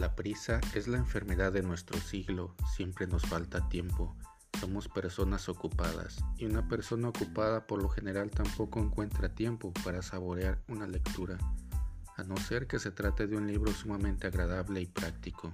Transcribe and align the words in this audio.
La 0.00 0.16
prisa 0.16 0.62
es 0.74 0.88
la 0.88 0.96
enfermedad 0.96 1.52
de 1.52 1.60
nuestro 1.60 2.00
siglo, 2.00 2.54
siempre 2.74 3.06
nos 3.06 3.20
falta 3.20 3.68
tiempo. 3.68 4.16
Somos 4.58 4.88
personas 4.88 5.50
ocupadas 5.50 6.24
y 6.38 6.46
una 6.46 6.66
persona 6.66 7.10
ocupada 7.10 7.66
por 7.66 7.82
lo 7.82 7.90
general 7.90 8.30
tampoco 8.30 8.80
encuentra 8.80 9.34
tiempo 9.34 9.74
para 9.84 10.00
saborear 10.00 10.58
una 10.68 10.86
lectura, 10.86 11.36
a 12.16 12.22
no 12.22 12.38
ser 12.38 12.66
que 12.66 12.78
se 12.78 12.90
trate 12.90 13.26
de 13.26 13.36
un 13.36 13.46
libro 13.46 13.74
sumamente 13.74 14.26
agradable 14.26 14.80
y 14.80 14.86
práctico. 14.86 15.52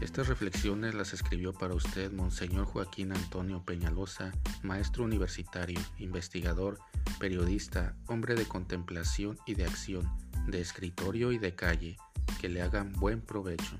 Estas 0.00 0.28
reflexiones 0.28 0.94
las 0.94 1.14
escribió 1.14 1.54
para 1.54 1.74
usted 1.74 2.12
Monseñor 2.12 2.66
Joaquín 2.66 3.12
Antonio 3.12 3.64
Peñalosa, 3.64 4.30
maestro 4.62 5.04
universitario, 5.04 5.80
investigador, 5.98 6.78
periodista, 7.18 7.96
hombre 8.06 8.34
de 8.34 8.46
contemplación 8.46 9.38
y 9.46 9.54
de 9.54 9.64
acción, 9.64 10.06
de 10.46 10.60
escritorio 10.60 11.32
y 11.32 11.38
de 11.38 11.54
calle, 11.54 11.96
que 12.40 12.50
le 12.50 12.60
hagan 12.60 12.92
buen 12.92 13.22
provecho. 13.22 13.78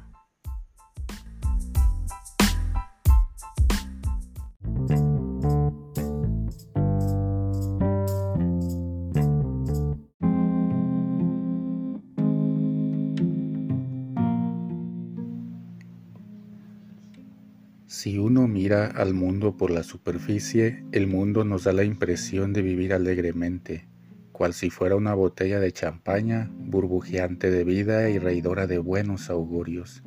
Si 17.89 18.19
uno 18.19 18.49
mira 18.49 18.87
al 18.87 19.15
mundo 19.15 19.57
por 19.57 19.71
la 19.71 19.85
superficie, 19.85 20.85
el 20.91 21.07
mundo 21.07 21.45
nos 21.45 21.63
da 21.63 21.73
la 21.73 21.85
impresión 21.85 22.53
de 22.53 22.61
vivir 22.61 22.93
alegremente, 22.93 23.87
cual 24.33 24.55
si 24.55 24.71
fuera 24.71 24.97
una 24.97 25.15
botella 25.15 25.61
de 25.61 25.71
champaña, 25.71 26.51
burbujeante 26.53 27.49
de 27.49 27.63
vida 27.63 28.11
y 28.11 28.19
reidora 28.19 28.67
de 28.67 28.79
buenos 28.79 29.31
augurios. 29.31 30.03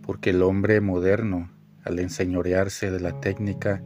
Porque 0.00 0.30
el 0.30 0.40
hombre 0.40 0.80
moderno, 0.80 1.50
al 1.84 1.98
enseñorearse 1.98 2.90
de 2.90 3.00
la 3.00 3.20
técnica, 3.20 3.82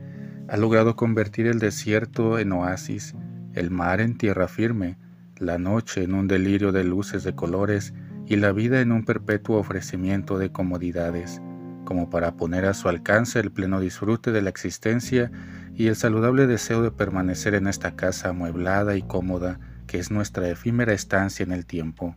ha 0.47 0.57
logrado 0.57 0.95
convertir 0.95 1.49
el 1.49 1.59
desierto 1.59 2.39
en 2.39 2.53
oasis, 2.53 3.17
el 3.53 3.73
mar 3.73 4.01
en 4.01 4.17
tierra 4.17 4.47
firme, 4.47 4.97
la 5.39 5.59
noche 5.59 6.05
en 6.05 6.15
un 6.15 6.29
delirio 6.29 6.71
de 6.71 6.85
luces 6.85 7.25
de 7.25 7.35
colores 7.35 7.95
y 8.29 8.37
la 8.37 8.53
vida 8.53 8.81
en 8.81 8.93
un 8.93 9.05
perpetuo 9.05 9.59
ofrecimiento 9.59 10.39
de 10.39 10.53
comodidades, 10.53 11.43
como 11.85 12.11
para 12.11 12.37
poner 12.37 12.65
a 12.65 12.75
su 12.75 12.89
alcance 12.89 13.41
el 13.41 13.51
pleno 13.51 13.81
disfrute 13.81 14.33
de 14.33 14.43
la 14.43 14.51
existencia 14.51 15.31
y 15.75 15.87
el 15.89 15.97
saludable 15.97 16.47
deseo 16.47 16.83
de 16.83 16.91
permanecer 16.91 17.55
en 17.55 17.67
esta 17.67 17.97
casa 17.97 18.31
amueblada 18.31 18.97
y 18.97 19.03
cómoda 19.03 19.59
que 19.87 19.99
es 19.99 20.11
nuestra 20.11 20.49
efímera 20.49 20.93
estancia 20.93 21.45
en 21.45 21.53
el 21.53 21.67
tiempo. 21.67 22.17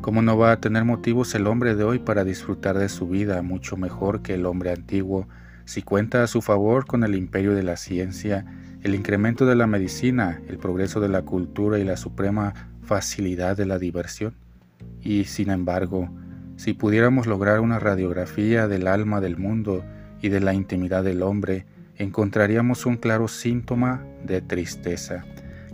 ¿Cómo 0.00 0.22
no 0.22 0.38
va 0.38 0.52
a 0.52 0.60
tener 0.60 0.84
motivos 0.84 1.34
el 1.34 1.46
hombre 1.46 1.74
de 1.74 1.84
hoy 1.84 1.98
para 1.98 2.24
disfrutar 2.24 2.78
de 2.78 2.88
su 2.88 3.08
vida 3.08 3.42
mucho 3.42 3.76
mejor 3.76 4.22
que 4.22 4.34
el 4.34 4.46
hombre 4.46 4.70
antiguo 4.70 5.28
si 5.64 5.82
cuenta 5.82 6.22
a 6.22 6.28
su 6.28 6.40
favor 6.40 6.86
con 6.86 7.04
el 7.04 7.14
imperio 7.14 7.54
de 7.54 7.62
la 7.62 7.76
ciencia, 7.76 8.46
el 8.82 8.94
incremento 8.94 9.44
de 9.44 9.56
la 9.56 9.66
medicina, 9.66 10.40
el 10.48 10.56
progreso 10.56 11.00
de 11.00 11.08
la 11.08 11.22
cultura 11.22 11.78
y 11.78 11.84
la 11.84 11.96
suprema 11.96 12.54
facilidad 12.82 13.56
de 13.56 13.66
la 13.66 13.78
diversión? 13.78 14.34
Y, 15.02 15.24
sin 15.24 15.50
embargo, 15.50 16.08
si 16.58 16.72
pudiéramos 16.74 17.28
lograr 17.28 17.60
una 17.60 17.78
radiografía 17.78 18.66
del 18.66 18.88
alma 18.88 19.20
del 19.20 19.36
mundo 19.36 19.84
y 20.20 20.28
de 20.28 20.40
la 20.40 20.54
intimidad 20.54 21.04
del 21.04 21.22
hombre, 21.22 21.66
encontraríamos 21.94 22.84
un 22.84 22.96
claro 22.96 23.28
síntoma 23.28 24.04
de 24.24 24.42
tristeza 24.42 25.24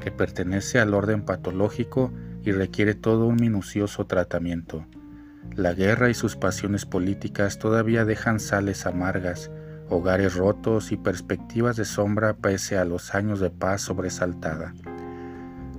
que 0.03 0.11
pertenece 0.11 0.79
al 0.81 0.93
orden 0.93 1.23
patológico 1.23 2.13
y 2.43 2.53
requiere 2.53 2.95
todo 2.95 3.27
un 3.27 3.37
minucioso 3.37 4.05
tratamiento. 4.05 4.85
La 5.57 5.73
guerra 5.73 6.11
y 6.11 6.15
sus 6.15 6.37
pasiones 6.37 6.85
políticas 6.85 7.59
todavía 7.59 8.05
dejan 8.05 8.39
sales 8.39 8.85
amargas, 8.85 9.51
hogares 9.89 10.35
rotos 10.35 10.93
y 10.93 10.99
perspectivas 10.99 11.77
de 11.77 11.87
sombra 11.87 12.37
pese 12.37 12.77
a 12.77 12.85
los 12.85 13.15
años 13.15 13.41
de 13.41 13.49
paz 13.49 13.81
sobresaltada. 13.81 14.75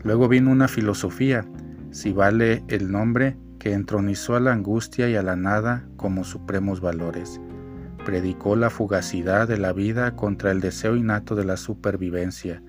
Luego 0.01 0.27
vino 0.27 0.49
una 0.49 0.67
filosofía, 0.67 1.45
si 1.91 2.11
vale 2.11 2.63
el 2.69 2.91
nombre, 2.91 3.37
que 3.65 3.73
entronizó 3.73 4.35
a 4.35 4.39
la 4.39 4.53
angustia 4.53 5.09
y 5.09 5.15
a 5.15 5.23
la 5.23 5.35
nada 5.35 5.87
como 5.97 6.23
supremos 6.23 6.81
valores. 6.81 7.41
Predicó 8.05 8.55
la 8.55 8.69
fugacidad 8.69 9.47
de 9.47 9.57
la 9.57 9.73
vida 9.73 10.15
contra 10.15 10.51
el 10.51 10.61
deseo 10.61 10.95
innato 10.95 11.33
de 11.33 11.45
la 11.45 11.57
supervivencia, 11.57 12.61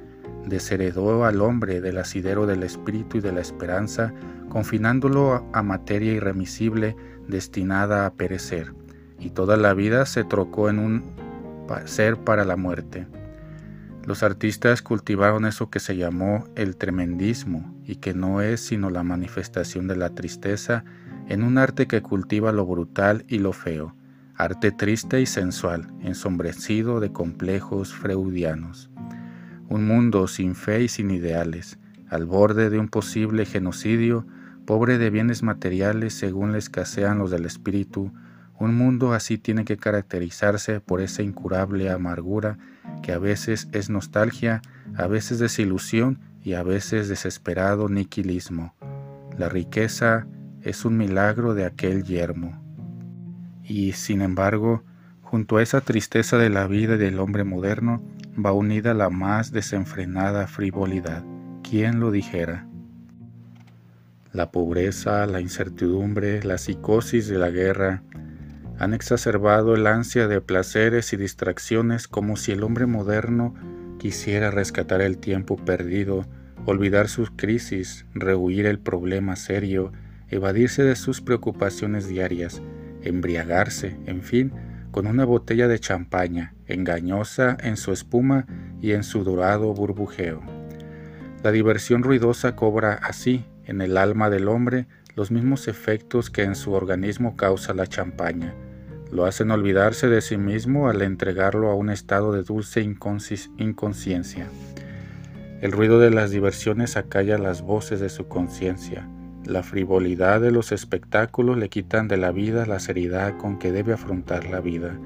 desheredó 0.47 1.27
al 1.27 1.43
hombre 1.43 1.83
del 1.83 1.99
asidero 1.99 2.47
del 2.47 2.63
espíritu 2.63 3.19
y 3.19 3.21
de 3.21 3.31
la 3.31 3.43
esperanza, 3.43 4.15
confinándolo 4.49 5.47
a 5.53 5.63
materia 5.63 6.15
irremisible 6.15 6.97
destinada 7.29 8.07
a 8.07 8.15
perecer, 8.15 8.73
y 9.19 9.29
toda 9.29 9.59
la 9.59 9.75
vida 9.75 10.07
se 10.07 10.25
trocó 10.25 10.71
en 10.71 10.79
un 10.79 11.05
ser 11.85 12.17
para 12.17 12.47
la 12.47 12.57
muerte. 12.57 13.07
Los 14.07 14.23
artistas 14.23 14.81
cultivaron 14.81 15.45
eso 15.45 15.69
que 15.69 15.79
se 15.79 15.95
llamó 15.95 16.45
el 16.55 16.79
tremendismo 16.79 17.76
y 17.87 17.97
que 17.97 18.15
no 18.15 18.41
es 18.43 18.61
sino 18.61 18.91
la 18.91 19.03
manifestación 19.03 19.87
de 19.87 19.97
la 19.97 20.11
tristeza 20.11 20.85
en 21.29 21.43
un 21.43 21.59
arte 21.59 21.87
que 21.87 22.03
cultiva 22.03 22.53
lo 22.53 22.67
brutal 22.67 23.25
y 23.29 23.39
lo 23.39 23.53
feo, 23.53 23.95
arte 24.35 24.73
triste 24.73 25.21
y 25.21 25.27
sensual, 25.27 25.89
ensombrecido 26.03 27.01
de 27.01 27.13
complejos 27.13 27.95
freudianos. 27.95 28.91
Un 29.69 29.87
mundo 29.87 30.29
sin 30.29 30.55
fe 30.55 30.83
y 30.83 30.89
sin 30.89 31.11
ideales, 31.11 31.79
al 32.09 32.27
borde 32.27 32.71
de 32.71 32.79
un 32.79 32.89
posible 32.89 33.47
genocidio, 33.47 34.27
pobre 34.65 34.99
de 34.99 35.11
bienes 35.11 35.43
materiales 35.43 36.15
según 36.15 36.53
le 36.53 36.59
escasean 36.59 37.19
los 37.19 37.31
del 37.31 37.47
espíritu, 37.47 38.13
un 38.59 38.75
mundo 38.75 39.13
así 39.13 39.39
tiene 39.39 39.65
que 39.65 39.77
caracterizarse 39.77 40.81
por 40.81 41.01
esa 41.01 41.23
incurable 41.23 41.91
amargura 41.91 42.59
que 43.03 43.13
a 43.13 43.19
veces 43.19 43.69
es 43.73 43.91
nostalgia, 43.91 44.63
a 44.97 45.07
veces 45.07 45.39
desilusión 45.39 46.21
y 46.47 46.55
a 46.55 46.63
veces 46.63 47.09
desesperado 47.09 47.89
niquilismo. 47.89 48.73
La 49.37 49.49
riqueza 49.49 50.29
es 50.63 50.85
un 50.85 50.97
milagro 50.97 51.55
de 51.55 51.65
aquel 51.65 52.05
yermo. 52.05 52.63
Y, 53.65 53.95
sin 53.95 54.23
embargo, 54.23 54.85
junto 55.23 55.57
a 55.57 55.63
esa 55.65 55.81
tristeza 55.81 56.39
de 56.39 56.49
la 56.49 56.69
vida 56.69 56.97
del 56.99 57.19
hombre 57.19 57.43
moderno, 57.43 58.01
va 58.39 58.53
unida 58.53 58.95
la 58.95 59.11
más 59.11 59.51
desenfrenada 59.51 60.47
frivolidad. 60.47 61.25
¿Quién 61.69 61.99
lo 61.99 62.13
dijera? 62.13 62.69
La 64.31 64.53
pobreza, 64.53 65.27
la 65.27 65.41
incertidumbre, 65.41 66.45
la 66.45 66.59
psicosis 66.59 67.27
de 67.27 67.39
la 67.39 67.51
guerra 67.51 68.05
han 68.79 68.95
exacerbado 68.95 69.75
el 69.75 69.85
ansia 69.89 70.29
de 70.29 70.41
placeres 70.41 71.13
y 71.13 71.17
distracciones 71.17 72.07
como 72.07 72.37
si 72.37 72.53
el 72.53 72.63
hombre 72.63 72.87
moderno 72.87 73.53
quisiera 73.99 74.51
rescatar 74.51 75.01
el 75.01 75.19
tiempo 75.19 75.57
perdido, 75.57 76.27
olvidar 76.65 77.09
sus 77.09 77.31
crisis, 77.31 78.07
rehuir 78.15 78.67
el 78.67 78.79
problema 78.79 79.37
serio, 79.37 79.93
evadirse 80.29 80.83
de 80.83 80.97
sus 80.97 81.21
preocupaciones 81.21 82.09
diarias, 82.09 82.63
embriagarse, 83.03 83.97
en 84.07 84.23
fin, 84.23 84.53
con 84.91 85.07
una 85.07 85.25
botella 85.25 85.69
de 85.69 85.79
champaña, 85.79 86.55
engañosa 86.67 87.57
en 87.61 87.77
su 87.77 87.93
espuma 87.93 88.47
y 88.81 88.93
en 88.93 89.05
su 89.05 89.25
dorado 89.25 89.73
burbujeo. 89.75 90.43
La 91.43 91.53
diversión 91.53 92.03
ruidosa 92.03 92.57
cobra 92.57 92.95
así, 92.95 93.45
en 93.65 93.81
el 93.81 93.97
alma 93.97 94.31
del 94.31 94.49
hombre, 94.49 94.87
los 95.15 95.31
mismos 95.31 95.69
efectos 95.69 96.31
que 96.31 96.43
en 96.43 96.55
su 96.55 96.73
organismo 96.73 97.37
causa 97.37 97.75
la 97.75 97.87
champaña. 97.87 98.55
Lo 99.11 99.25
hacen 99.25 99.51
olvidarse 99.51 100.09
de 100.09 100.21
sí 100.21 100.37
mismo 100.37 100.89
al 100.89 101.03
entregarlo 101.03 101.71
a 101.71 101.75
un 101.75 101.91
estado 101.91 102.33
de 102.33 102.43
dulce 102.43 102.83
inconsciencia. 102.83 104.49
El 105.61 105.73
ruido 105.73 105.99
de 106.01 106.11
las 106.11 106.31
diversiones 106.31 106.97
acalla 106.97 107.39
las 107.39 107.63
voces 107.63 108.01
de 108.01 108.09
su 108.09 108.29
conciencia, 108.29 109.09
la 109.47 109.63
frivolidad 109.63 110.41
de 110.41 110.51
los 110.51 110.73
espectáculos 110.73 111.57
le 111.57 111.69
quitan 111.69 112.09
de 112.09 112.17
la 112.17 112.33
vida 112.33 112.67
la 112.67 112.81
seriedad 112.81 113.37
con 113.37 113.61
que 113.61 113.71
debe 113.71 113.93
afrontar 113.93 114.49
la 114.49 114.61
vida. 114.61 114.99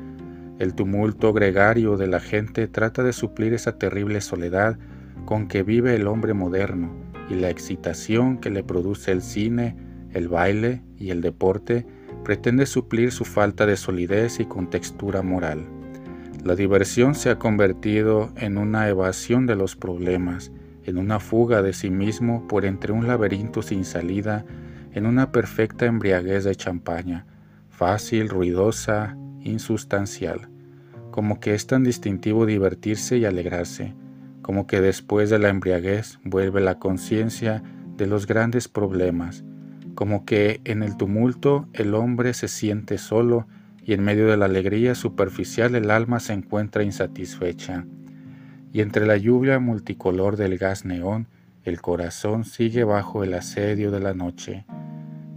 El 0.59 0.75
tumulto 0.75 1.35
gregario 1.35 1.99
de 1.99 2.07
la 2.07 2.21
gente 2.21 2.67
trata 2.67 3.03
de 3.03 3.13
suplir 3.13 3.53
esa 3.53 3.77
terrible 3.77 4.23
soledad 4.23 4.79
con 5.27 5.47
que 5.47 5.63
vive 5.63 5.95
el 5.95 6.07
hombre 6.07 6.33
moderno 6.33 6.91
y 7.29 7.35
la 7.35 7.51
excitación 7.51 8.39
que 8.39 8.49
le 8.49 8.65
produce 8.65 9.13
el 9.13 9.21
cine, 9.21 9.77
el 10.15 10.29
baile 10.29 10.83
y 10.97 11.11
el 11.11 11.21
deporte 11.21 11.87
pretende 12.25 12.67
suplir 12.67 13.13
su 13.13 13.25
falta 13.25 13.67
de 13.67 13.77
solidez 13.77 14.41
y 14.41 14.45
contextura 14.45 15.23
moral. 15.23 15.67
La 16.45 16.55
diversión 16.55 17.15
se 17.15 17.31
ha 17.31 17.39
convertido 17.39 18.31
en 18.37 18.59
una 18.59 18.89
evasión 18.89 19.47
de 19.47 19.57
los 19.57 19.77
problemas 19.77 20.53
en 20.85 20.99
una 20.99 21.21
fuga 21.21 21.63
de 21.63 21.73
sí 21.73 21.91
mismo 21.91 22.47
por 22.49 22.65
entre 22.65 22.93
un 22.93 23.07
laberinto 23.07 23.63
sin 23.63 23.85
salida, 23.85 24.45
en 24.93 25.07
una 25.07 25.33
perfecta 25.33 25.87
embriaguez 25.87 26.45
de 26.45 26.55
champaña, 26.55 27.27
fácil, 27.69 28.29
ruidosa, 28.29 29.17
insustancial, 29.41 30.49
como 31.11 31.41
que 31.41 31.55
es 31.55 31.67
tan 31.67 31.85
distintivo 31.85 32.47
divertirse 32.47 33.19
y 33.19 33.25
alegrarse, 33.25 33.95
como 34.43 34.67
que 34.67 34.81
después 34.81 35.31
de 35.31 35.39
la 35.39 35.49
embriaguez 35.49 36.19
vuelve 36.25 36.61
la 36.61 36.79
conciencia 36.79 37.63
de 37.97 38.07
los 38.07 38.27
grandes 38.27 38.69
problemas, 38.69 39.45
como 40.00 40.25
que 40.25 40.62
en 40.64 40.82
el 40.82 40.97
tumulto 40.97 41.69
el 41.75 41.94
hombre 41.94 42.32
se 42.32 42.49
siente 42.49 42.97
solo 42.97 43.47
y 43.85 43.93
en 43.93 44.02
medio 44.02 44.29
de 44.29 44.38
la 44.38 44.47
alegría 44.47 44.94
superficial 44.94 45.75
el 45.75 45.91
alma 45.91 46.20
se 46.20 46.32
encuentra 46.32 46.85
insatisfecha. 46.85 47.85
Y 48.73 48.81
entre 48.81 49.05
la 49.05 49.19
lluvia 49.19 49.58
multicolor 49.58 50.38
del 50.38 50.56
gas 50.56 50.87
neón, 50.87 51.29
el 51.64 51.82
corazón 51.82 52.44
sigue 52.44 52.82
bajo 52.82 53.25
el 53.25 53.35
asedio 53.35 53.91
de 53.91 54.00
la 54.00 54.14
noche. 54.14 54.64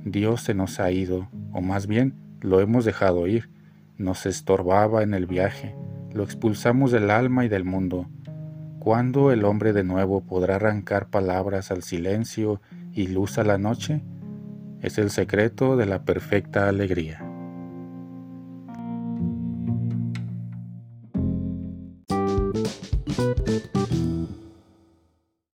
Dios 0.05 0.43
se 0.43 0.53
nos 0.53 0.79
ha 0.79 0.89
ido, 0.91 1.27
o 1.51 1.61
más 1.61 1.85
bien 1.85 2.13
lo 2.39 2.61
hemos 2.61 2.85
dejado 2.85 3.27
ir, 3.27 3.49
nos 3.97 4.25
estorbaba 4.25 5.03
en 5.03 5.13
el 5.13 5.25
viaje, 5.25 5.75
lo 6.13 6.23
expulsamos 6.23 6.93
del 6.93 7.09
alma 7.11 7.43
y 7.43 7.49
del 7.49 7.65
mundo. 7.65 8.07
¿Cuándo 8.79 9.33
el 9.33 9.43
hombre 9.43 9.73
de 9.73 9.83
nuevo 9.83 10.21
podrá 10.21 10.55
arrancar 10.55 11.09
palabras 11.09 11.69
al 11.69 11.83
silencio 11.83 12.61
y 12.93 13.07
luz 13.07 13.37
a 13.37 13.43
la 13.43 13.57
noche? 13.57 14.01
Es 14.83 14.97
el 14.97 15.11
secreto 15.11 15.77
de 15.77 15.85
la 15.85 16.03
perfecta 16.03 16.67
alegría. 16.67 17.32